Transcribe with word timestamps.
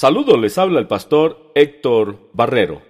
Saludos, 0.00 0.38
les 0.38 0.56
habla 0.58 0.78
el 0.78 0.86
pastor 0.86 1.50
Héctor 1.56 2.20
Barrero. 2.32 2.82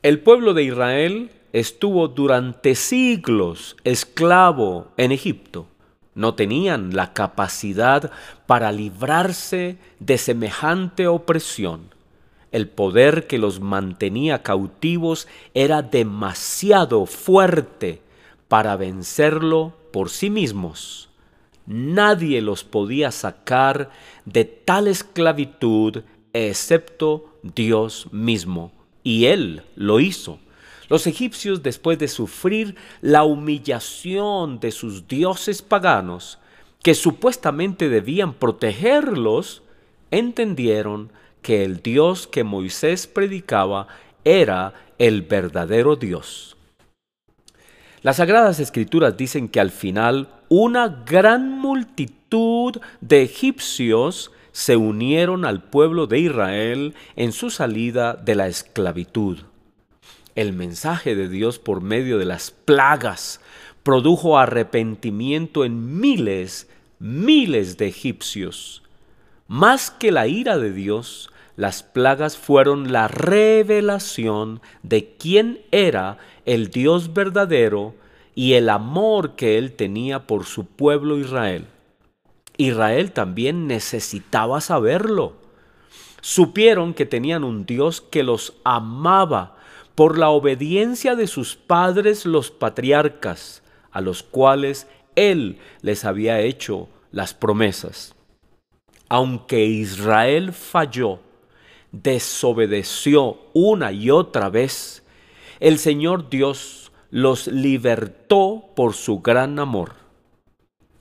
El 0.00 0.20
pueblo 0.20 0.54
de 0.54 0.62
Israel 0.62 1.30
estuvo 1.52 2.08
durante 2.08 2.74
siglos 2.74 3.76
esclavo 3.84 4.86
en 4.96 5.12
Egipto. 5.12 5.66
No 6.14 6.36
tenían 6.36 6.96
la 6.96 7.12
capacidad 7.12 8.10
para 8.46 8.72
librarse 8.72 9.76
de 10.00 10.16
semejante 10.16 11.06
opresión. 11.06 11.90
El 12.50 12.66
poder 12.66 13.26
que 13.26 13.36
los 13.36 13.60
mantenía 13.60 14.42
cautivos 14.42 15.28
era 15.52 15.82
demasiado 15.82 17.04
fuerte 17.04 18.00
para 18.48 18.76
vencerlo 18.76 19.74
por 19.92 20.08
sí 20.08 20.30
mismos. 20.30 21.11
Nadie 21.66 22.42
los 22.42 22.64
podía 22.64 23.10
sacar 23.10 23.90
de 24.24 24.44
tal 24.44 24.88
esclavitud 24.88 26.02
excepto 26.32 27.38
Dios 27.42 28.08
mismo. 28.12 28.72
Y 29.02 29.26
Él 29.26 29.62
lo 29.74 30.00
hizo. 30.00 30.38
Los 30.88 31.06
egipcios, 31.06 31.62
después 31.62 31.98
de 31.98 32.08
sufrir 32.08 32.76
la 33.00 33.24
humillación 33.24 34.60
de 34.60 34.70
sus 34.72 35.08
dioses 35.08 35.62
paganos, 35.62 36.38
que 36.82 36.94
supuestamente 36.94 37.88
debían 37.88 38.34
protegerlos, 38.34 39.62
entendieron 40.10 41.10
que 41.40 41.64
el 41.64 41.82
Dios 41.82 42.26
que 42.26 42.44
Moisés 42.44 43.06
predicaba 43.06 43.88
era 44.24 44.74
el 44.98 45.22
verdadero 45.22 45.96
Dios. 45.96 46.56
Las 48.02 48.16
Sagradas 48.16 48.58
Escrituras 48.58 49.16
dicen 49.16 49.48
que 49.48 49.60
al 49.60 49.70
final 49.70 50.28
una 50.54 50.88
gran 51.06 51.50
multitud 51.50 52.78
de 53.00 53.22
egipcios 53.22 54.32
se 54.52 54.76
unieron 54.76 55.46
al 55.46 55.62
pueblo 55.62 56.06
de 56.06 56.18
Israel 56.18 56.94
en 57.16 57.32
su 57.32 57.48
salida 57.48 58.12
de 58.12 58.34
la 58.34 58.48
esclavitud. 58.48 59.38
El 60.34 60.52
mensaje 60.52 61.14
de 61.14 61.30
Dios 61.30 61.58
por 61.58 61.80
medio 61.80 62.18
de 62.18 62.26
las 62.26 62.50
plagas 62.50 63.40
produjo 63.82 64.38
arrepentimiento 64.38 65.64
en 65.64 65.98
miles, 65.98 66.68
miles 66.98 67.78
de 67.78 67.86
egipcios. 67.86 68.82
Más 69.48 69.90
que 69.90 70.12
la 70.12 70.26
ira 70.26 70.58
de 70.58 70.70
Dios, 70.70 71.30
las 71.56 71.82
plagas 71.82 72.36
fueron 72.36 72.92
la 72.92 73.08
revelación 73.08 74.60
de 74.82 75.14
quién 75.18 75.62
era 75.70 76.18
el 76.44 76.68
Dios 76.68 77.14
verdadero 77.14 77.94
y 78.34 78.54
el 78.54 78.68
amor 78.68 79.36
que 79.36 79.58
él 79.58 79.72
tenía 79.72 80.26
por 80.26 80.44
su 80.44 80.66
pueblo 80.66 81.18
Israel. 81.18 81.66
Israel 82.56 83.12
también 83.12 83.66
necesitaba 83.66 84.60
saberlo. 84.60 85.34
Supieron 86.20 86.94
que 86.94 87.06
tenían 87.06 87.44
un 87.44 87.66
Dios 87.66 88.00
que 88.00 88.22
los 88.22 88.54
amaba 88.64 89.56
por 89.94 90.18
la 90.18 90.30
obediencia 90.30 91.16
de 91.16 91.26
sus 91.26 91.56
padres 91.56 92.24
los 92.24 92.50
patriarcas, 92.50 93.62
a 93.90 94.00
los 94.00 94.22
cuales 94.22 94.86
Él 95.16 95.58
les 95.82 96.04
había 96.04 96.40
hecho 96.40 96.88
las 97.10 97.34
promesas. 97.34 98.14
Aunque 99.08 99.64
Israel 99.66 100.52
falló, 100.52 101.20
desobedeció 101.90 103.38
una 103.52 103.92
y 103.92 104.10
otra 104.10 104.48
vez, 104.48 105.02
el 105.60 105.78
Señor 105.78 106.30
Dios 106.30 106.91
los 107.12 107.46
libertó 107.46 108.70
por 108.74 108.94
su 108.94 109.20
gran 109.20 109.58
amor. 109.58 109.92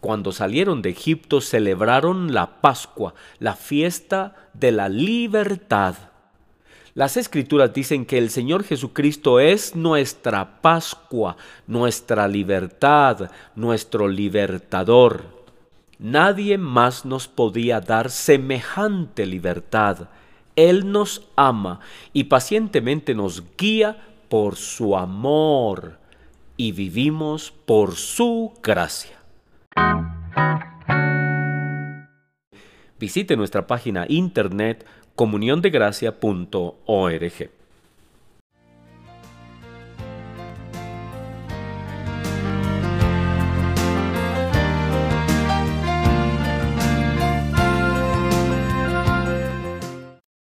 Cuando 0.02 0.34
salieron 0.34 0.82
de 0.82 0.90
Egipto 0.90 1.40
celebraron 1.40 2.34
la 2.34 2.60
Pascua, 2.60 3.14
la 3.40 3.56
fiesta 3.56 4.36
de 4.54 4.74
la 4.74 4.90
libertad. 4.90 5.96
Las 6.96 7.16
escrituras 7.16 7.74
dicen 7.74 8.06
que 8.06 8.18
el 8.18 8.30
Señor 8.30 8.66
Jesucristo 8.66 9.40
es 9.40 9.74
nuestra 9.74 10.62
Pascua, 10.62 11.38
nuestra 11.66 12.28
libertad, 12.28 13.32
nuestro 13.56 14.10
libertador. 14.10 15.46
Nadie 15.98 16.58
más 16.58 17.06
nos 17.06 17.30
podía 17.30 17.80
dar 17.80 18.10
semejante 18.10 19.26
libertad. 19.26 20.10
Él 20.58 20.92
nos 20.92 21.30
ama 21.38 21.80
y 22.12 22.26
pacientemente 22.26 23.16
nos 23.16 23.56
guía 23.56 24.10
por 24.28 24.58
su 24.58 24.98
amor 24.98 26.01
y 26.62 26.72
vivimos 26.74 27.52
por 27.66 27.96
su 27.96 28.54
gracia. 28.62 29.18
Visite 33.00 33.36
nuestra 33.36 33.66
página 33.66 34.06
internet 34.08 34.86
comuniondegracia.org. 35.16 37.61